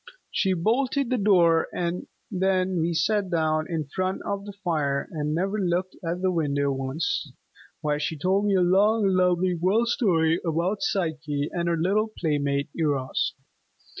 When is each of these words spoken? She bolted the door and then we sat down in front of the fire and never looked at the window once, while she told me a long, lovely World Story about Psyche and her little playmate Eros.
She 0.31 0.53
bolted 0.55 1.11
the 1.11 1.19
door 1.19 1.67
and 1.71 2.07
then 2.31 2.79
we 2.79 2.91
sat 2.95 3.29
down 3.29 3.67
in 3.69 3.85
front 3.95 4.23
of 4.25 4.45
the 4.45 4.53
fire 4.63 5.07
and 5.11 5.35
never 5.35 5.59
looked 5.59 5.95
at 6.03 6.23
the 6.23 6.31
window 6.31 6.71
once, 6.71 7.31
while 7.81 7.99
she 7.99 8.17
told 8.17 8.45
me 8.45 8.55
a 8.55 8.61
long, 8.61 9.05
lovely 9.05 9.53
World 9.53 9.89
Story 9.89 10.39
about 10.43 10.81
Psyche 10.81 11.49
and 11.53 11.69
her 11.69 11.77
little 11.77 12.07
playmate 12.17 12.69
Eros. 12.75 13.35